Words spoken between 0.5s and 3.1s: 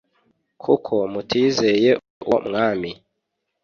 kuko mutizeye uwo mwami